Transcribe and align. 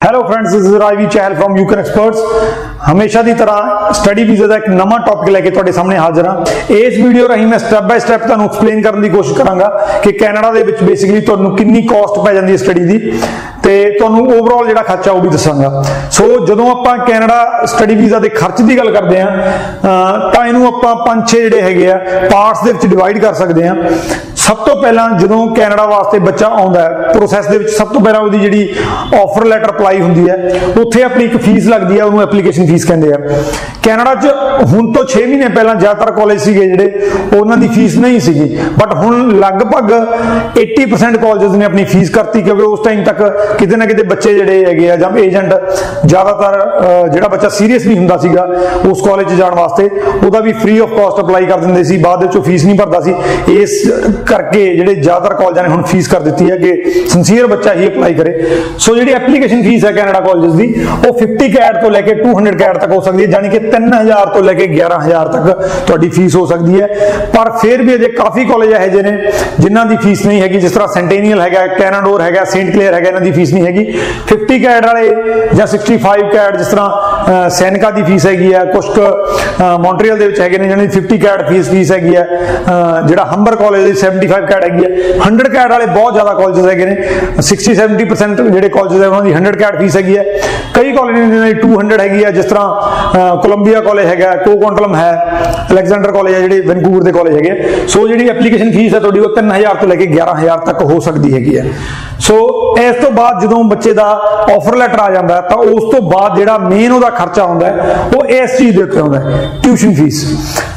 Hello 0.00 0.22
friends 0.22 0.50
this 0.50 0.66
is 0.66 0.74
Rajvi 0.74 1.06
Chahal 1.06 1.34
from 1.34 1.56
Yukon 1.56 1.78
experts 1.78 2.20
ਹਮੇਸ਼ਾ 2.82 3.22
ਦੀ 3.22 3.32
ਤਰ੍ਹਾਂ 3.34 3.92
ਸਟੱਡੀ 3.94 4.22
ਵੀਜ਼ਾ 4.24 4.46
ਦਾ 4.46 4.56
ਇੱਕ 4.56 4.68
ਨਵਾਂ 4.68 4.98
ਟੌਪਿਕ 5.00 5.28
ਲੈ 5.30 5.40
ਕੇ 5.40 5.50
ਤੁਹਾਡੇ 5.50 5.72
ਸਾਹਮਣੇ 5.72 5.96
ਹਾਜ਼ਰ 5.98 6.26
ਹਾਂ 6.26 6.36
ਇਸ 6.68 6.96
ਵੀਡੀਓ 6.96 7.26
ਰਾਹੀਂ 7.28 7.46
ਮੈਂ 7.46 7.58
ਸਟੈਪ 7.58 7.84
ਬਾਈ 7.84 8.00
ਸਟੈਪ 8.00 8.22
ਤੁਹਾਨੂੰ 8.22 8.46
ਐਕਸਪਲੇਨ 8.46 8.80
ਕਰਨ 8.82 9.00
ਦੀ 9.00 9.08
ਕੋਸ਼ਿਸ਼ 9.08 9.36
ਕਰਾਂਗਾ 9.38 9.68
ਕਿ 10.02 10.12
ਕੈਨੇਡਾ 10.12 10.50
ਦੇ 10.52 10.62
ਵਿੱਚ 10.62 10.82
ਬੇਸਿਕਲੀ 10.82 11.20
ਤੁਹਾਨੂੰ 11.20 11.54
ਕਿੰਨੀ 11.56 11.82
ਕਾਸਟ 11.82 12.18
ਪੈ 12.24 12.32
ਜਾਂਦੀ 12.34 12.52
ਹੈ 12.52 12.56
ਸਟੱਡੀ 12.56 12.84
ਦੀ 12.86 13.12
ਤੇ 13.62 13.74
ਤੁਹਾਨੂੰ 13.98 14.26
ਓਵਰਆਲ 14.30 14.66
ਜਿਹੜਾ 14.66 14.82
ਖਰਚਾ 14.82 15.12
ਉਹ 15.12 15.20
ਵੀ 15.20 15.28
ਦੱਸਾਂਗਾ 15.28 15.82
ਸੋ 16.10 16.24
ਜਦੋਂ 16.46 16.70
ਆਪਾਂ 16.70 16.96
ਕੈਨੇਡਾ 17.00 17.66
ਸਟੱਡੀ 17.66 17.94
ਵੀਜ਼ਾ 17.94 18.18
ਦੇ 18.18 18.28
ਖਰਚ 18.30 18.62
ਦੀ 18.62 18.76
ਗੱਲ 18.78 18.90
ਕਰਦੇ 18.92 19.20
ਹਾਂ 19.20 19.30
ਅਹ 19.30 20.30
ਤਾਂ 20.32 20.46
ਇਹਨੂੰ 20.46 20.66
ਆਪਾਂ 20.68 20.94
ਪੰਜ 21.04 21.28
ਛੇ 21.30 21.40
ਜਿਹੜੇ 21.40 21.60
ਹੈਗੇ 21.62 21.90
ਆ 21.90 21.98
ਪਾਰਟਸ 22.30 22.64
ਦੇ 22.64 22.72
ਵਿੱਚ 22.72 22.86
ਡਿਵਾਈਡ 22.86 23.18
ਕਰ 23.18 23.34
ਸਕਦੇ 23.34 23.68
ਹਾਂ 23.68 23.74
ਸਭ 24.40 24.56
ਤੋਂ 24.56 24.74
ਪਹਿਲਾਂ 24.82 25.08
ਜਦੋਂ 25.18 25.38
ਕੈਨੇਡਾ 25.54 25.84
ਵਾਸਤੇ 25.86 26.18
ਬੱਚਾ 26.18 26.46
ਆਉਂਦਾ 26.48 26.80
ਹੈ 26.80 27.08
ਪ੍ਰੋਸੈਸ 27.12 27.46
ਦੇ 27.46 27.56
ਵਿੱਚ 27.58 27.70
ਸਭ 27.70 27.88
ਤੋਂ 27.88 28.00
ਪਹਿਲਾਂ 28.00 28.20
ਉਹਦੀ 28.20 28.38
ਜਿਹੜੀ 28.38 28.68
ਆਫਰ 29.14 29.44
ਲੈਟਰ 29.44 29.70
ਅਪਲਾਈ 29.70 30.00
ਹੁੰਦੀ 30.00 30.28
ਹੈ 30.30 30.36
ਉੱਥੇ 30.80 31.02
ਆਪਣੀ 31.02 31.24
ਇੱਕ 31.24 31.36
ਫੀਸ 31.36 31.66
ਲੱਗਦੀ 31.66 31.98
ਹੈ 31.98 32.04
ਉਹਨੂੰ 32.04 32.22
ਐਪਲੀਕੇਸ਼ਨ 32.22 32.66
ਫੀਸ 32.66 32.84
ਕਹਿੰਦੇ 32.84 33.12
ਆ। 33.12 33.16
ਕੈਨੇਡਾ 33.82 34.14
'ਚ 34.14 34.32
ਹੁਣ 34.72 34.90
ਤੋਂ 34.92 35.02
6 35.10 35.24
ਮਹੀਨੇ 35.26 35.48
ਪਹਿਲਾਂ 35.48 35.74
ਜ਼ਿਆਦਾਤਰ 35.74 36.10
ਕਾਲਜ 36.12 36.40
ਸੀਗੇ 36.40 36.66
ਜਿਹੜੇ 36.66 37.10
ਉਹਨਾਂ 37.38 37.56
ਦੀ 37.56 37.68
ਫੀਸ 37.68 37.96
ਨਹੀਂ 37.96 38.20
ਸੀਗੀ। 38.20 38.46
ਬਟ 38.78 38.94
ਹੁਣ 38.94 39.30
ਲਗਭਗ 39.40 39.92
80% 40.60 41.18
ਕਾਲਜਸ 41.18 41.56
ਨੇ 41.56 41.64
ਆਪਣੀ 41.64 41.84
ਫੀਸ 41.84 42.10
ਕਰਤੀ 42.10 42.42
ਕਿਉਂਕਿ 42.42 42.62
ਉਸ 42.62 42.80
ਟਾਈਮ 42.84 43.02
ਤੱਕ 43.04 43.22
ਕਿਤੇ 43.58 43.76
ਨਾ 43.76 43.86
ਕਿਤੇ 43.86 44.02
ਬੱਚੇ 44.04 44.34
ਜਿਹੜੇ 44.34 44.64
ਹੈਗੇ 44.66 44.90
ਆ 44.90 44.96
ਜਾਂ 44.96 45.10
ਏਜੰਟ 45.18 45.54
ਜ਼ਿਆਦਾਤਰ 46.06 46.58
ਅਹ, 46.60 47.08
ਜਿਹੜਾ 47.08 47.28
ਬੱਚਾ 47.28 47.48
ਸੀਰੀਅਸ 47.50 47.86
ਨਹੀਂ 47.86 47.98
ਹੁੰਦਾ 47.98 48.16
ਸੀਗਾ 48.16 48.46
ਉਸ 48.90 49.02
ਕਾਲਜ 49.02 49.28
'ਚ 49.28 49.34
ਜਾਣ 49.34 49.54
ਵਾਸਤੇ 49.54 49.88
ਉਹਦਾ 50.24 50.40
ਵੀ 50.40 50.52
ਫ੍ਰੀ 50.52 50.78
ਆਫ 50.78 50.90
ਕਾਸਟ 50.96 51.20
ਅਪਲਾਈ 51.20 51.46
ਕਰ 51.46 51.58
ਦਿੰਦੇ 51.58 51.84
ਸੀ 51.84 51.96
ਬਾਅਦ 51.98 52.22
ਵਿੱਚ 52.22 52.36
ਉਹ 52.36 52.42
ਫੀਸ 52.42 52.64
ਨਹੀਂ 52.64 52.78
ਭਰਦਾ 52.78 53.00
ਸੀ। 53.00 53.14
ਇਸ 53.52 53.78
ਕਰਕੇ 54.30 54.64
ਜਿਹੜੇ 54.76 54.94
ਜ਼ਿਆਦਾਤਰ 54.94 55.34
ਕਾਲਜਾਂ 55.34 55.62
ਨੇ 55.62 55.68
ਹੁਣ 55.68 55.82
ਫੀਸ 55.82 56.08
ਕਰ 56.08 56.20
ਦਿੱਤੀ 56.20 56.50
ਹੈ 56.50 56.56
ਕਿ 56.56 56.72
ਸਿੰਸੀਅਰ 57.10 57.46
ਬੱਚਾ 57.46 57.72
ਹੀ 57.74 57.86
ਅਪਲਾਈ 57.86 58.14
ਕਰੇ। 58.14 58.32
ਸੋ 58.78 58.94
ਜਿਹੜੀ 58.96 59.12
ਐਪਲੀਕੇਸ਼ਨ 59.12 59.62
ਫੀਸ 59.62 59.84
ਹੈ 59.84 59.92
ਕੈਨੇਡਾ 59.92 60.20
ਕਾਲਜਸ 60.20 60.54
ਦੀ 60.54 60.66
ਉਹ 61.08 61.12
50 61.18 61.48
ਕੈਟ 61.54 61.80
ਤੋਂ 61.82 61.90
ਲੈ 61.90 62.00
ਕੇ 62.00 62.14
200 62.22 62.54
ਕੈਟ 62.58 62.78
ਤੱਕ 62.78 62.92
ਹੋ 62.92 63.00
ਸਕਦੀ 63.00 63.24
ਹੈ 63.24 63.28
ਯਾਨੀ 63.30 63.48
ਕਿ 63.48 63.58
3000 63.70 64.32
ਤੋਂ 64.34 64.42
ਲੈ 64.42 64.54
ਕੇ 64.54 64.66
11000 64.68 65.32
ਤੱਕ 65.32 65.62
ਤੁਹਾਡੀ 65.86 66.08
ਫੀਸ 66.08 66.36
ਹੋ 66.36 66.44
ਸਕਦੀ 66.46 66.80
ਹੈ। 66.80 66.88
ਪਰ 67.34 67.50
ਫਿਰ 67.62 67.82
ਵੀ 67.82 67.94
ਅਜੇ 67.94 68.08
ਕਾਫੀ 68.12 68.44
ਕਾਲਜ 68.44 68.70
ਇਹੋ 68.72 68.86
ਜਿਹੇ 68.88 69.02
ਨੇ 69.02 69.32
ਜਿਨ੍ਹਾਂ 69.60 69.84
ਦੀ 69.86 69.96
ਫੀਸ 69.96 70.24
ਨਹੀਂ 70.26 70.40
ਹੈਗੀ 70.42 70.58
ਜਿਸ 70.60 70.72
ਤਰ੍ਹਾਂ 70.72 70.88
ਸੈਂਟੇਨੀਅਲ 70.88 71.40
ਹੈਗਾ 71.40 71.66
ਕੈਨਾਡੋਰ 71.68 72.20
ਹੈਗਾ 72.22 72.44
ਸੇਂਟ 72.44 72.70
ਕਲੇਅਰ 72.72 72.94
ਹੈਗਾ 72.94 73.08
ਇਹਨਾਂ 73.08 73.20
ਦੀ 73.20 73.32
ਫੀਸ 73.32 73.52
ਨਹੀਂ 73.54 73.64
ਹੈਗੀ। 73.66 73.84
50 74.28 74.58
ਕੈਟ 74.64 74.86
ਵਾਲੇ 74.86 75.08
ਜਾਂ 75.54 75.66
65 75.74 76.28
ਕੈਟ 76.32 76.56
ਜਿਸ 76.56 76.68
ਤਰ੍ਹਾਂ 76.68 76.88
ਅਹ, 76.90 77.48
ਸੈਨਿਕਾ 77.56 77.90
ਦੀ 77.90 78.02
ਫੀਸ 78.02 78.26
ਹੈਗੀ 78.26 78.52
ਹੈ 78.54 78.64
ਕੁਝ 78.66 78.84
ਮੌਂਟਰੀਅਲ 79.80 80.18
ਦੇ 80.18 80.26
ਵਿੱਚ 80.26 80.40
ਹੈਗੇ 80.40 80.58
ਨੇ 80.58 80.68
ਜਿਹਨਾਂ 80.68 80.84
ਦੀ 80.84 80.90
50 80.92 81.18
ਕੈਟ 81.18 81.42
ਫੀਸ 81.48 81.68
ਫੀਸ 81.70 81.92
ਹੈਗੀ 81.92 82.14
ਹੈ। 82.16 82.22
ਅਹ, 82.22 83.06
ਜਿਹੜਾ 83.06 83.24
ਹੰਬਰ 83.32 83.56
ਕਾਲਜ 83.56 83.84
ਦੀ 83.84 83.92
75 84.20 84.46
ਕੈਟ 84.46 84.64
ਹੈਗੀ 84.64 84.84
ਹੈ 84.84 84.90
100 85.26 85.48
ਕੈਟ 85.52 85.70
ਵਾਲੇ 85.70 85.86
ਬਹੁਤ 85.86 86.12
ਜ਼ਿਆਦਾ 86.12 86.34
ਕਾਲਜਸ 86.34 86.66
ਹੈਗੇ 86.66 86.86
ਨੇ। 86.86 86.96
60 87.42 87.74
70% 87.78 88.50
ਜਿਹੜੇ 88.50 88.68
ਕਾਲਜਸ 88.68 89.02
ਹੈ 89.02 89.08
ਉਹਨਾਂ 89.08 89.22
ਦੀ 89.22 89.32
100 89.34 89.56
ਕੈਟ 89.58 89.78
ਫੀਸ 89.80 89.96
ਹੈਗੀ 89.96 90.16
ਹੈ 90.18 90.24
ਕਈ 90.74 90.92
ਕਾਲਜ 90.92 91.18
ਨੇ 91.18 91.26
ਜਿਨ੍ਹਾਂ 91.26 91.46
ਦੀ 91.46 91.54
200 91.62 91.98
ਹੈਗੀ 92.00 92.24
ਹੈ 92.24 92.30
ਜਿਸ 92.30 92.44
ਤਰ੍ਹਾਂ 92.44 93.36
ਕੋਲੰਬੀਆ 93.36 93.80
ਕਾਲਜ 93.80 94.06
ਹੈਗਾ 94.06 94.34
ਕੋਕੌਂਟਲਮ 94.36 94.94
ਹੈ 94.94 95.12
ਅਲੈਗਜ਼ੈਂਡਰ 95.70 96.12
ਕਾਲਜ 96.12 96.34
ਹੈ 96.34 96.40
ਜਿਹੜੇ 96.40 96.60
ਵੈਨਕੂਵਰ 96.60 97.02
ਦੇ 97.02 97.12
ਕਾਲਜ 97.12 97.36
ਹੈਗੇ। 97.36 97.50
ਆ। 97.50 97.86
ਸੋ 97.88 98.06
ਜਿਹੜੀ 98.08 98.28
ਐਪਲੀਕੇਸ਼ਨ 98.28 98.70
ਫੀਸ 98.72 98.94
ਹੈ 98.94 99.00
ਤੁਹਾਡੀ 99.00 99.20
ਉਹ 99.20 99.34
3000 99.36 99.80
ਤੋਂ 99.80 99.88
ਲੈ 99.88 99.96
ਕੇ 99.96 100.06
11000 100.08 100.64
ਤੱਕ 100.66 100.82
ਹੋ 100.82 101.00
ਸਕਦੀ 101.00 101.32
ਹੈਗੀ 101.34 101.58
ਹੈ। 101.58 101.64
ਸੋ 102.20 102.36
ਇਸ 102.80 102.96
ਤੋਂ 102.96 103.10
ਬਾਅਦ 103.10 103.40
ਜਦੋਂ 103.42 103.62
ਬੱਚੇ 103.64 103.92
ਦਾ 103.92 104.04
ਆਫਰ 104.54 104.76
ਲੈਟਰ 104.76 105.00
ਆ 105.00 105.10
ਜਾਂਦਾ 105.10 105.34
ਹੈ, 105.36 105.40
ਤਾਂ 105.40 105.56
ਉਸ 105.56 105.84
ਤੋਂ 105.92 106.00
ਬਾਅਦ 106.02 106.36
ਜਿਹੜਾ 106.36 106.56
ਮੇਨ 106.58 106.92
ਉਹਦਾ 106.92 107.10
ਖਰਚਾ 107.10 107.42
ਆਉਂਦਾ 107.42 107.66
ਹੈ, 107.66 107.96
ਉਹ 108.16 108.24
ਇਸ 108.24 108.56
ਚੀਜ਼ 108.58 108.76
ਦੇ 108.76 108.82
ਉੱਤੇ 108.82 108.98
ਆਉਂਦਾ 109.00 109.20
ਟਿਊਸ਼ਨ 109.62 109.94
ਫੀਸ 109.94 110.24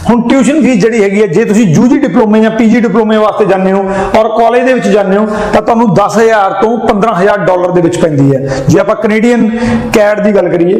ਹੁਣ 0.09 0.21
ਟਿਊਸ਼ਨ 0.29 0.61
ਫੀਸ 0.61 0.81
ਜਿਹੜੀ 0.81 1.03
ਹੈਗੀ 1.03 1.21
ਹੈ 1.21 1.27
ਜੇ 1.27 1.43
ਤੁਸੀਂ 1.45 1.65
ਯੂਜੀ 1.65 1.97
ਡਿਪਲੋਮੇ 1.97 2.39
ਜਾਂ 2.41 2.49
ਪੀਜੀ 2.51 2.79
ਡਿਪਲੋਮੇ 2.81 3.17
ਵਾਸਤੇ 3.17 3.45
ਜਾਂਦੇ 3.45 3.71
ਹੋ 3.71 3.83
ਔਰ 4.19 4.27
ਕਾਲਜ 4.29 4.65
ਦੇ 4.65 4.73
ਵਿੱਚ 4.73 4.87
ਜਾਂਦੇ 4.87 5.17
ਹੋ 5.17 5.27
ਤਾਂ 5.53 5.61
ਤੁਹਾਨੂੰ 5.61 5.87
10000 5.95 6.53
ਤੋਂ 6.61 6.77
15000 6.87 7.45
ਡਾਲਰ 7.45 7.71
ਦੇ 7.71 7.81
ਵਿੱਚ 7.81 7.97
ਪੈਂਦੀ 7.97 8.35
ਹੈ। 8.35 8.63
ਜੇ 8.69 8.79
ਆਪਾਂ 8.79 8.95
ਕੈਨੇਡੀਅਨ 8.95 9.49
ਕੈਟ 9.93 10.19
ਦੀ 10.19 10.31
ਗੱਲ 10.35 10.49
ਕਰੀਏ 10.49 10.75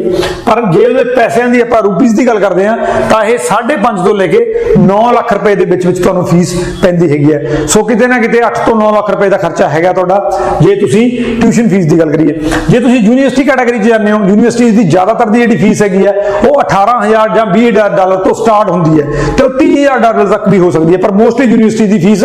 ਪਰ 0.46 0.62
ਜੇ 0.72 0.84
ਉਹਦੇ 0.86 1.04
ਪੈਸਿਆਂ 1.04 1.48
ਦੀ 1.48 1.60
ਆਪਾਂ 1.60 1.82
ਰੂਪੀਸ 1.82 2.12
ਦੀ 2.12 2.26
ਗੱਲ 2.26 2.40
ਕਰਦੇ 2.40 2.66
ਹਾਂ 2.66 2.76
ਤਾਂ 3.10 3.24
ਇਹ 3.24 3.38
5.5 3.48 4.04
ਤੋਂ 4.04 4.14
ਲੈ 4.14 4.26
ਕੇ 4.26 4.38
9 4.78 4.98
ਲੱਖ 5.12 5.32
ਰੁਪਏ 5.32 5.54
ਦੇ 5.54 5.64
ਵਿੱਚ 5.64 5.86
ਵਿੱਚ 5.86 5.98
ਤੁਹਾਨੂੰ 6.02 6.26
ਫੀਸ 6.26 6.54
ਪੈਂਦੀ 6.82 7.10
ਹੈਗੀ 7.10 7.32
ਹੈ। 7.34 7.66
ਸੋ 7.68 7.82
ਕਿਤੇ 7.82 8.06
ਨਾ 8.06 8.18
ਕਿਤੇ 8.18 8.40
8 8.40 8.50
ਤੋਂ 8.66 8.76
9 8.76 8.90
ਲੱਖ 8.96 9.10
ਰੁਪਏ 9.10 9.28
ਦਾ 9.28 9.36
ਖਰਚਾ 9.36 9.68
ਹੈਗਾ 9.68 9.92
ਤੁਹਾਡਾ 9.92 10.40
ਜੇ 10.62 10.74
ਤੁਸੀਂ 10.74 11.10
ਟਿਊਸ਼ਨ 11.40 11.68
ਫੀਸ 11.68 11.86
ਦੀ 11.86 11.98
ਗੱਲ 11.98 12.10
ਕਰੀਏ। 12.10 12.40
ਜੇ 12.68 12.80
ਤੁਸੀਂ 12.80 13.00
ਯੂਨੀਵਰਸਿਟੀ 13.00 13.44
ਕੈਟਾਗਰੀ 13.44 13.78
'ਚ 13.78 13.82
ਜਾਂਦੇ 13.82 14.12
ਹੋ 14.12 14.18
ਯੂਨੀਵਰਸਿਟੀ 14.28 14.70
ਦੀ 14.70 14.84
ਜ਼ਿਆਦਾਤਰ 14.84 15.26
ਦੀ 15.26 15.40
ਜਿਹੜੀ 15.40 15.56
ਫੀਸ 15.56 15.82
ਹੈਗੀ 15.82 16.06
ਹੈ 16.06 16.12
ਉਹ 16.48 16.60
18000 16.60 17.34
ਜਾਂ 17.34 17.46
20000 17.46 17.96
ਡਾਲਰ 17.96 18.16
ਤੋਂ 18.16 18.34
ਸਟਾਰਟ 18.34 18.70
ਹੁੰਦੀ 18.70 19.00
ਹੈ। 19.00 19.06
ਤੇ 19.38 19.44
ਉਹ 19.44 19.50
30000 19.58 19.98
ਡਾਲਰ 19.98 20.26
ਤੱਕ 20.26 20.48
ਵੀ 20.48 20.58
ਹੋ 20.58 20.70
ਸਕਦੀ 20.70 20.92
ਹੈ 20.92 20.98
ਪਰ 20.98 21.12
ਮੋਸਟਲੀ 21.12 21.46
ਯੂਨੀਵਰਸਿਟੀ 21.46 21.86
ਦੀ 21.86 21.98
ਫੀਸ 21.98 22.24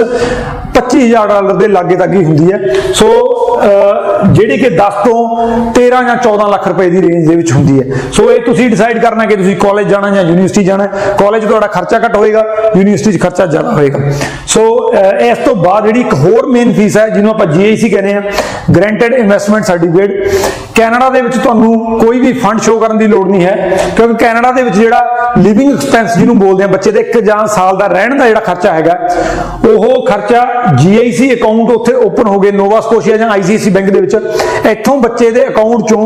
25000 0.74 1.28
ਡਾਲਰ 1.28 1.54
ਦੇ 1.54 1.68
ਲਾਗੇ 1.68 1.96
ਤੱਕ 1.96 2.14
ਹੀ 2.14 2.24
ਹੁੰਦੀ 2.24 2.52
ਹੈ। 2.54 2.60
ਸੋ 2.94 3.08
ਅਹ, 3.60 4.28
ਜਿਹੜੀ 4.28 4.58
ਕਿ 4.58 4.70
10 4.70 4.94
ਤੋਂ 5.06 5.48
13 5.74 6.02
ਜਾਂ 6.04 6.16
14 6.16 6.48
ਲੱਖ 6.50 6.59
ਰੁਪਏ 6.68 6.90
ਦੀ 6.90 7.02
ਰੇਂਜ 7.02 7.28
ਦੇ 7.28 7.36
ਵਿੱਚ 7.36 7.52
ਹੁੰਦੀ 7.52 7.80
ਹੈ। 7.80 7.98
ਸੋ 8.14 8.32
ਇਹ 8.32 8.42
ਤੁਸੀਂ 8.42 8.70
ਡਿਸਾਈਡ 8.70 9.02
ਕਰਨਾ 9.02 9.26
ਕਿ 9.26 9.36
ਤੁਸੀਂ 9.36 9.56
ਕਾਲਜ 9.56 9.88
ਜਾਣਾ 9.88 10.10
ਜਾਂ 10.10 10.24
ਯੂਨੀਵਰਸਿਟੀ 10.24 10.64
ਜਾਣਾ 10.64 10.86
ਕਾਲਜ 11.20 11.46
ਤੁਹਾਡਾ 11.46 11.68
ਖਰਚਾ 11.68 12.00
ਘੱਟ 12.00 12.18
ਹੋਏਗਾ। 12.18 12.44
ਯੂਨੀਵਰਸਿਟੀ 12.76 13.12
'ਚ 13.12 13.22
ਖਰਚਾ 13.22 13.46
ਜ਼ਿਆਦਾ 13.46 13.72
ਹੋਏਗਾ। 13.72 14.00
ਸੋ 14.48 14.62
ਅਹ, 14.94 15.20
ਇਸ 15.26 15.38
ਤੋਂ 15.38 15.56
ਬਾਅਦ 15.56 15.86
ਜਿਹੜੀ 15.86 16.00
ਇੱਕ 16.00 16.14
ਹੋਰ 16.14 16.46
ਮੇਨ 16.48 16.74
ਫੀਸ 16.74 16.98
ਹੈ 16.98 17.08
ਜਿਹਨੂੰ 17.10 17.32
ਆਪਾਂ 17.32 17.46
GIC 17.48 17.90
ਕਹਿੰਦੇ 17.90 18.14
ਆ 18.14 18.22
ਗਰੰਟਡ 18.76 19.14
ਇਨਵੈਸਟਮੈਂਟ 19.14 19.66
ਸਰਟੀਫਿਕੇਟ 19.66 20.28
ਕੈਨੇਡਾ 20.76 21.10
ਦੇ 21.10 21.22
ਵਿੱਚ 21.22 21.38
ਤੁਹਾਨੂੰ 21.38 22.00
ਕੋਈ 22.00 22.20
ਵੀ 22.20 22.32
ਫੰਡ 22.34 22.60
ਸ਼ੋ 22.62 22.78
ਕਰਨ 22.80 22.98
ਦੀ 22.98 23.08
ਲੋੜ 23.08 23.26
ਨਹੀਂ 23.30 23.46
ਹੈ 23.46 23.78
ਕਿਉਂਕਿ 23.96 24.14
ਕੈਨੇਡਾ 24.26 24.52
ਦੇ 24.52 24.62
ਵਿੱਚ 24.64 24.76
ਜਿਹੜਾ 24.76 25.34
ਲਿਵਿੰਗ 25.38 25.72
ਐਕਸਪੈਂਸ 25.74 26.18
ਜਿਹਨੂੰ 26.18 26.38
ਬੋਲਦੇ 26.40 26.64
ਆ 26.64 26.68
ਬੱਚੇ 26.68 26.92
ਦੇ 26.92 27.00
ਇੱਕ 27.00 27.20
ਜਾਂ 27.20 27.46
ਸਾਲ 27.48 27.78
ਦਾ 27.78 27.88
ਰਹਿਣ 27.88 28.18
ਦਾ 28.18 28.28
ਜਿਹੜਾ 28.28 28.40
ਖਰਚਾ 28.40 28.74
ਹੈਗਾ 28.74 28.98
ਉਹ 29.70 30.06
ਖਰਚਾ 30.06 30.46
GIC 30.84 31.34
ਅਕਾਊਂਟ 31.34 31.72
ਉੱਥੇ 31.72 31.94
ਓਪਨ 31.96 32.28
ਹੋ 32.28 32.40
ਗਏ 32.40 32.52
ਨੋਵਾ 32.52 32.80
ਸਕੋਸ਼ੀਆ 32.82 33.18
ਜਾਂ 33.18 33.30
ICICI 33.38 33.72
ਬੈਂਕ 33.72 33.90
ਦੇ 33.90 34.00
ਵਿੱਚ। 34.00 34.16
ਇੱਥੋਂ 34.72 34.98
ਬੱਚੇ 34.98 35.30
ਦੇ 35.32 35.48
ਅਕਾਊਂਟ 35.48 35.88
ਚੋਂ 35.90 36.02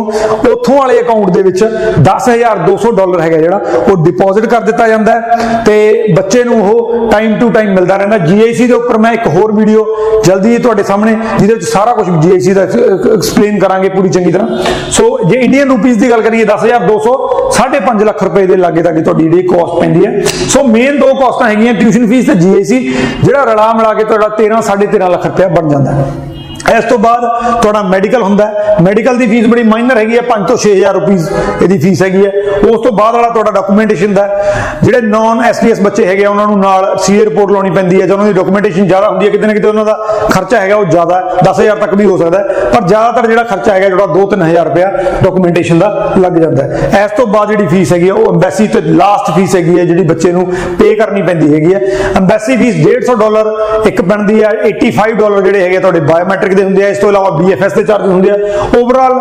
ਉੱਥੋਂ 0.51 0.77
ਵਾਲੇ 0.77 0.99
ਅਕਾਊਂਟ 0.99 1.29
ਦੇ 1.29 1.41
ਵਿੱਚ 1.41 1.63
10200 1.99 2.91
ਡਾਲਰ 2.95 3.21
ਹੈਗਾ 3.21 3.37
ਜਿਹੜਾ 3.37 3.61
ਉਹ 3.91 4.03
ਡਿਪੋਜ਼ਿਟ 4.05 4.45
ਕਰ 4.45 4.61
ਦਿੱਤਾ 4.61 4.87
ਜਾਂਦਾ 4.87 5.13
ਹੈ 5.13 5.61
ਤੇ 5.65 6.13
ਬੱਚੇ 6.15 6.43
ਨੂੰ 6.43 6.52
ਉਹ 6.53 7.09
ਟਾਈਮ 7.11 7.37
ਟੂ 7.39 7.49
ਟਾਈਮ 7.49 7.73
ਮਿਲਦਾ 7.73 7.97
ਰਹਿੰਦਾ। 7.97 8.17
GIC 8.25 8.67
ਦੇ 8.67 8.73
ਉੱਪਰ 8.73 8.97
ਮੈਂ 8.97 9.11
ਇੱਕ 9.13 9.27
ਹੋਰ 9.27 9.51
ਵੀਡੀਓ 9.51 9.85
ਜਲਦੀ 10.25 10.49
ਹੀ 10.49 10.57
ਤੁਹਾਡੇ 10.57 10.83
ਸਾਹਮਣੇ, 10.83 11.15
ਜਿਹਦੇ 11.39 11.53
ਵਿੱਚ 11.53 11.65
ਸਾਰਾ 11.65 11.93
ਕੁਝ 11.93 12.07
GIC 12.07 12.53
ਦਾ 12.53 12.61
ਐਕਸਪਲੇਨ 12.61 13.59
ਕਰਾਂਗੇ 13.59 13.89
ਪੂਰੀ 13.89 14.09
ਚੰਗੀ 14.09 14.31
ਤਰ੍ਹਾਂ। 14.31 14.63
ਸੋ 14.91 15.17
ਜੇ 15.23 15.39
ਇੰਡੀਅਨ 15.39 15.69
ਰੂਪੀਸ 15.69 15.97
ਦੀ 15.97 16.09
ਗੱਲ 16.09 16.21
ਕਰੀਏ 16.21 16.45
10200 16.45 17.15
5.5 17.51 18.03
ਲੱਖ 18.05 18.23
ਰੁਪਏ 18.23 18.45
ਦੇ 18.47 18.55
ਲਾਗੇ 18.57 18.83
ਤੱਕ 18.83 18.99
ਤੁਹਾਡੀ 18.99 19.23
ਜਿਹੜੀ 19.23 19.47
ਕਾਸਟ 19.47 19.79
ਪੈਂਦੀ 19.79 20.05
ਹੈ। 20.05 20.21
ਸੋ 20.49 20.63
ਮੇਨ 20.67 20.99
ਦੋ 20.99 21.13
ਕਾਸਟਾਂ 21.13 21.49
ਹੈਗੀਆਂ 21.49 21.73
ਟਿਊਸ਼ਨ 21.73 22.07
ਫੀਸ 22.09 22.25
ਤੇ 22.25 22.33
GIC 22.43 22.83
ਜਿਹੜਾ 23.23 23.43
ਰਲਾ 23.43 23.71
ਮਿਲਾ 23.73 23.93
ਕੇ 23.93 24.03
ਤੁਹਾਡਾ 24.03 24.35
13 24.37 24.61
13.5 24.63 25.09
ਲੱਖ 25.09 25.25
ਰੁਪਏ 25.25 25.47
ਬਣ 25.55 25.69
ਜਾਂਦਾ 25.69 25.91
ਹੈ। 25.91 26.05
ਇਸ 26.71 26.83
ਤੋਂ 26.89 26.97
ਬਾਅਦ 26.97 27.23
ਤੁਹਾਡਾ 27.61 27.81
ਮੈਡੀਕਲ 27.83 28.21
ਹੁੰਦਾ 28.23 28.45
ਹੈ। 28.45 28.75
ਮੈਡੀਕਲ 28.81 29.17
ਦੀ 29.17 29.25
ਫੀਸ 29.27 29.47
ਬੜੀ 29.47 29.63
ਮਾਈਨਰ 29.63 29.97
ਹੈਗੀ 29.97 30.17
ਹੈ 30.17 30.21
5 30.27 30.45
ਤੋਂ 30.47 30.55
6000 30.57 30.93
ਰੁਪੀਸ 30.93 31.27
ਇਹਦੀ 31.61 31.77
ਫੀਸ 31.77 32.01
ਹੈਗੀ 32.03 32.25
ਹੈ। 32.25 32.31
ਉਸ 32.69 32.79
ਤੋਂ 32.83 32.91
ਬਾਅਦ 32.91 33.15
ਵਾਲਾ 33.15 33.29
ਤੁਹਾਡਾ 33.29 33.51
ਡਾਕੂਮੈਂਟੇਸ਼ਨ 33.51 34.13
ਦਾ 34.13 34.23
ਹੈ। 34.23 34.79
ਜਿਹੜੇ 34.83 35.01
ਨਾਨ 35.07 35.41
ਐਸਪੀਐਸ 35.45 35.79
ਬੱਚੇ 35.81 36.05
ਹੈਗੇ 36.05 36.25
ਆ, 36.25 36.29
ਉਹਨਾਂ 36.29 36.47
ਨੂੰ 36.47 36.59
ਨਾਲ 36.59 36.85
ਸੀਏ 37.03 37.25
ਰਿਪੋਰਟ 37.25 37.51
ਲਾਉਣੀ 37.51 37.69
ਪੈਂਦੀ 37.69 38.01
ਹੈ 38.01 38.05
ਜਾਂ 38.07 38.15
ਉਹਨਾਂ 38.15 38.27
ਦੀ 38.27 38.33
ਡਾਕੂਮੈਂਟੇਸ਼ਨ 38.33 38.87
ਜ਼ਿਆਦਾ 38.87 39.09
ਹੁੰਦੀ 39.09 39.25
ਹੈ 39.25 39.31
ਕਿਤੇ 39.31 39.47
ਨਾ 39.47 39.53
ਕਿਤੇ 39.53 39.67
ਉਹਨਾਂ 39.67 39.85
ਦਾ 39.85 39.93
ਖਰਚਾ 40.29 40.59
ਹੈਗਾ 40.59 40.75
ਉਹ 40.75 40.85
ਜ਼ਿਆਦਾ 40.85 41.17
ਹੈ। 41.17 41.43
10000 41.43 41.79
ਤੱਕ 41.79 41.93
ਵੀ 41.93 42.05
ਹੋ 42.05 42.17
ਸਕਦਾ 42.17 42.39
ਹੈ 42.39 42.69
ਪਰ 42.73 42.87
ਜ਼ਿਆਦਾਤਰ 42.87 43.27
ਜਿਹੜਾ 43.27 43.43
ਖਰਚਾ 43.43 43.73
ਹੈਗਾ 43.73 43.89
ਜਿਹੜਾ 43.89 44.05
2-3000 44.13 44.65
ਰੁਪਇਆ 44.65 44.91
ਡਾਕੂਮੈਂਟੇਸ਼ਨ 45.23 45.79
ਦਾ 45.79 45.91
ਲੱਗ 46.17 46.37
ਜਾਂਦਾ 46.37 46.63
ਹੈ। 46.63 47.03
ਇਸ 47.03 47.11
ਤੋਂ 47.17 47.27
ਬਾਅਦ 47.27 47.49
ਜਿਹੜੀ 47.49 47.67
ਫੀਸ 47.67 47.93
ਹੈਗੀ 47.93 48.09
ਹੈ 48.09 48.13
ਉਹ 48.13 48.33
ਐਮਬੈਸੀ 48.33 48.67
ਤੇ 48.67 48.81
ਲਾਸਟ 48.93 49.31
ਫੀਸ 49.35 49.55
ਹੈਗੀ 49.55 49.79
ਹੈ 49.79 49.85
ਜਿਹੜੀ 49.85 50.03
ਬੱਚੇ 50.03 50.31
ਨੂੰ 50.31 50.45
ਪੇ 50.79 50.93
ਕਰਨੀ 50.95 51.21
ਪੈਂਦੀ 51.21 51.53
ਹੈਗੀ 51.53 51.73
ਹੈ। 51.73 51.81
ਐਮਬੈਸੀ 52.17 52.57
ਫੀਸ 52.57 52.75
150 52.77 53.15
ਡਾਲਰ 53.19 53.51
ਇੱਕ 53.85 54.01
ਬਣਦੀ 54.03 54.43
ਹੈ 54.43 54.49
85 54.65 55.13
ਡਾਲਰ 55.19 55.41
ਜਿਹੜੇ 55.41 55.63
ਹੈਗੇ 55.63 55.79
ਤੁਹਾਡੇ 55.79 55.99
ਬਾਇਓਮੈਟ੍ਰਿਕ 56.11 56.52
ਦੇ 56.53 56.63
ਹੁੰਦੇ 56.63 56.83
ਆ 56.83 56.87
ਇਸ 56.87 56.97
ਤੋਂ 56.97 57.09
ਇਲਾਵਾ 57.09 57.29
ਬੀਐਫਐਸ 57.29 57.73
ਦੇ 57.73 57.83
ਚਾਰਜ 57.83 58.07
ਹੁੰਦੇ 58.07 58.29
ਆ। 58.29 58.35
ਓਵਰਆਲ 58.79 59.13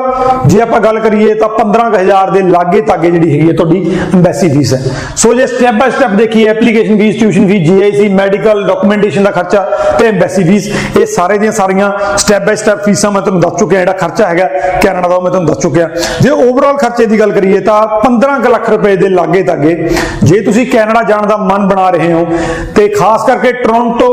ਜੇ 0.47 0.60
ਆਪਾਂ 0.60 0.81
ਗੱਲ 0.81 0.98
ਕਰੀਏ 0.98 1.34
ਤਾਂ 1.34 1.48
15000 1.56 2.31
ਦੇ 2.31 2.43
ਲਾਗੇ 2.48 2.81
ਤਾਗੇ 2.82 3.10
ਜਿਹੜੀ 3.10 3.31
ਹੈਗੀ 3.32 3.48
ਹੈ 3.48 3.53
ਤੁਹਾਡੀ 3.56 3.97
ਐਮਬੈਸੀ 4.15 4.48
ਫੀਸ 4.48 4.72
ਹੈ। 4.75 4.81
ਸੋ 5.16 5.32
ਜੇ 5.34 5.47
ਸਟੈਪ 5.47 5.75
ਬਾਈ 5.75 5.91
ਸਟੈਪ 5.91 6.10
ਦੇਖੀਏ 6.12 6.47
application 6.48 6.98
fees 6.98 7.19
tuition 7.20 7.47
fees 7.48 7.66
GIC 7.69 8.09
medical 8.15 8.62
documentation 8.66 9.25
ਦਾ 9.25 9.31
ਖਰਚਾ 9.31 9.65
ਤੇ 9.98 10.06
ਐਮਬੈਸੀ 10.06 10.44
ਫੀਸ 10.44 10.69
ਇਹ 11.00 11.06
ਸਾਰੇ 11.06 11.38
ਦੀਆਂ 11.38 11.53
ਸਾਰੀਆਂ 11.53 11.91
ਸਟੈਪ 12.16 12.47
ਬਾਈ 12.47 12.56
ਸਟੈਪ 12.56 12.84
ਫੀਸਾਂ 12.84 13.10
ਮੈਂ 13.12 13.22
ਤੁਹਾਨੂੰ 13.22 13.41
ਦੱਸ 13.41 13.59
ਚੁੱਕਿਆ 13.59 13.78
ਜਿਹੜਾ 13.78 13.93
ਖਰਚਾ 13.99 14.28
ਹੈਗਾ 14.28 14.47
ਕੈਨੇਡਾ 14.82 15.09
ਦਾ 15.09 15.14
ਉਹ 15.14 15.22
ਮੈਂ 15.22 15.31
ਤੁਹਾਨੂੰ 15.31 15.49
ਦੱਸ 15.49 15.62
ਚੁੱਕਿਆ। 15.62 15.88
ਜੇ 16.20 16.31
ਓਵਰਆਲ 16.31 16.76
ਖਰਚੇ 16.76 17.06
ਦੀ 17.06 17.19
ਗੱਲ 17.20 17.32
ਕਰੀਏ 17.32 17.61
ਤਾਂ 17.61 17.81
15 18.05 18.38
ਕੁ 18.43 18.52
ਲੱਖ 18.52 18.69
ਰੁਪਏ 18.70 18.96
ਦੇ 18.96 19.08
ਲਾਗੇ 19.08 19.43
ਤਾਗੇ 19.43 19.75
ਜੇ 20.23 20.40
ਤੁਸੀਂ 20.40 20.67
ਕੈਨੇਡਾ 20.67 21.02
ਜਾਣ 21.02 21.26
ਦਾ 21.26 21.37
ਮਨ 21.43 21.67
ਬਣਾ 21.69 21.88
ਰਹੇ 21.90 22.12
ਹੋ 22.12 22.26
ਤੇ 22.75 22.88
ਖਾਸ 22.88 23.25
ਕਰਕੇ 23.26 23.52
ਟੋਰਾਂਟੋ 23.52 24.08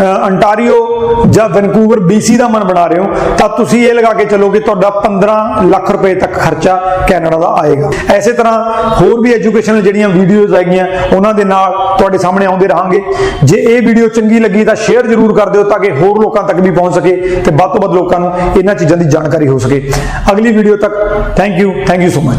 ਅ, 0.00 0.04
ਅੰਟਾਰੀਓ 0.26 0.76
ਜਾਂ 1.30 1.48
ਵੈਨਕੂਵਰ 1.48 1.98
BC 2.04 2.36
ਦਾ 2.38 2.48
ਮਨ 2.52 2.64
ਬਣਾ 2.64 2.86
ਰਹੇ 2.86 2.98
ਹੋ, 2.98 3.34
ਤਾਂ 3.38 3.48
ਤੁਸੀਂ 3.48 3.82
ਇਹ 3.88 3.94
ਲਗਾ 3.94 4.12
ਕੇ 4.12 4.24
ਚੱਲੋ 4.24 4.50
ਕਿ 4.50 4.60
ਤੁਹਾਡਾ 4.60 4.90
15 5.00 5.36
ਲੱਖ 5.70 5.90
ਰੁਪਏ 5.90 6.14
ਤੱਕ 6.14 6.34
ਖਰਚਾ 6.34 6.76
ਕੈਨੇਡਾ 7.08 7.38
ਦਾ 7.38 7.54
ਆਏਗਾ। 7.60 7.90
ਐਸੇ 8.14 8.32
ਤਰ੍ਹਾਂ 8.32 8.90
ਹੋਰ 8.92 9.20
ਵੀ 9.20 9.32
ਐਜੂਕੇਸ਼ਨਲ 9.34 9.80
ਜਿਹੜੀਆਂ 9.82 10.08
ਵੀਡੀਓਜ਼ 10.08 10.54
ਹੈਗੀਆਂ, 10.54 10.86
ਉਹਨਾਂ 11.12 11.34
ਦੇ 11.34 11.44
ਨਾਲ 11.44 11.72
ਤੁਹਾਡੇ 11.98 12.18
ਸਾਹਮਣੇ 12.18 12.46
ਆਉਂਦੇ 12.46 12.68
ਰਹਾਂਗੇ। 12.68 13.02
ਜੇ 13.44 13.56
ਇਹ 13.58 13.82
ਵੀਡੀਓ 13.82 14.08
ਚੰਗੀ 14.08 14.38
ਲੱਗੀ 14.40 14.64
ਤਾਂ 14.64 14.74
ਸ਼ੇਅਰ 14.76 15.06
ਜ਼ਰੂਰ 15.06 15.34
ਕਰ 15.36 15.48
ਦਿਓ 15.48 15.62
ਤਾਂ 15.64 15.78
ਕਿ 15.78 15.90
ਹੋਰ 15.92 16.20
ਲੋਕਾਂ 16.22 16.42
ਤੱਕ 16.42 16.60
ਵੀ 16.60 16.70
ਪਹੁੰਚ 16.70 16.94
ਸਕੇ 16.94 17.16
ਤੇ 17.44 17.50
ਵੱਧ 17.52 17.72
ਤੋਂ 17.72 17.80
ਵੱਧ 17.80 17.94
ਲੋਕਾਂ 17.94 18.20
ਨੂੰ 18.20 18.32
ਇਹਨਾਂ 18.56 18.74
ਚੀਜ਼ਾਂ 18.74 18.96
ਦੀ 18.96 19.04
ਜਾਣਕਾਰੀ 19.08 19.48
ਹੋ 19.48 19.58
ਸਕੇ। 19.58 19.90
ਅਗਲੀ 20.32 20.52
ਵੀਡੀਓ 20.52 20.76
ਤੱਕ 20.76 20.94
thank 21.36 21.58
you 21.58 21.72
thank 21.86 22.02
you 22.02 22.10
so 22.10 22.20
much 22.20 22.38